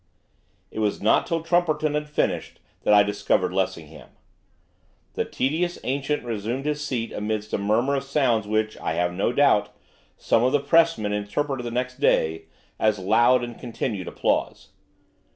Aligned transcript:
It 0.71 0.79
was 0.79 0.99
not 0.99 1.27
till 1.27 1.43
Trumperton 1.43 1.93
had 1.93 2.09
finished 2.09 2.59
that 2.81 2.91
I 2.95 3.03
discovered 3.03 3.53
Lessingham. 3.53 4.09
The 5.13 5.25
tedious 5.25 5.77
ancient 5.83 6.23
resumed 6.23 6.65
his 6.65 6.83
seat 6.83 7.11
amidst 7.13 7.53
a 7.53 7.59
murmur 7.59 7.93
of 7.93 8.03
sounds 8.03 8.47
which, 8.47 8.75
I 8.79 8.93
have 8.93 9.13
no 9.13 9.31
doubt, 9.31 9.69
some 10.17 10.41
of 10.41 10.53
the 10.53 10.59
pressmen 10.59 11.13
interpreted 11.13 11.71
next 11.71 11.99
day 11.99 12.45
as 12.79 12.97
'loud 12.97 13.43
and 13.43 13.59
continued 13.59 14.07
applause. 14.07 14.69